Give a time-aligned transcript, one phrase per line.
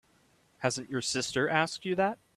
[0.59, 2.17] Hasn't your sister asked you that?